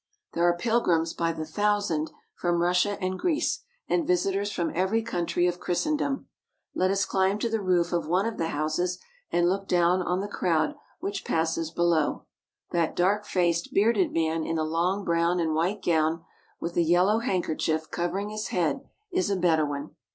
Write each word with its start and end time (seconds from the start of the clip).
There 0.33 0.45
are 0.45 0.57
pilgrims 0.57 1.13
by 1.13 1.31
the 1.31 1.45
thousand 1.45 2.09
from 2.33 2.59
Russia 2.59 2.97
and 2.99 3.19
Greece 3.19 3.59
and 3.87 4.07
visitors 4.07 4.51
from 4.51 4.71
every 4.73 5.03
country 5.03 5.45
of 5.45 5.59
Christendom. 5.59 6.25
Let 6.73 6.89
us 6.89 7.05
climb 7.05 7.37
to 7.37 7.49
the 7.49 7.61
roof 7.61 7.93
of 7.93 8.07
one 8.07 8.25
of 8.25 8.39
the 8.39 8.47
houses 8.47 8.97
and 9.29 9.47
look 9.47 9.67
down 9.67 10.01
on 10.01 10.19
the 10.19 10.27
crowd 10.27 10.73
which 11.01 11.23
passes 11.23 11.69
below. 11.69 12.25
That 12.71 12.95
dark 12.95 13.25
faced, 13.27 13.75
bearded 13.75 14.11
man 14.11 14.43
in 14.43 14.57
a 14.57 14.63
long 14.63 15.05
brown 15.05 15.39
and 15.39 15.53
white 15.53 15.83
gown, 15.83 16.25
with 16.59 16.75
a 16.77 16.81
yel 16.81 17.05
low 17.05 17.19
handkerchief 17.19 17.91
covering 17.91 18.29
his 18.31 18.47
head, 18.47 18.81
is 19.11 19.29
a 19.29 19.35
Bedouin. 19.35 19.91